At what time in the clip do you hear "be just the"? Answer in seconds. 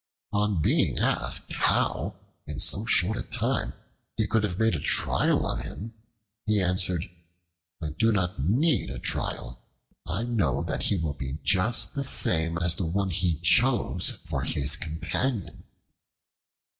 11.13-12.03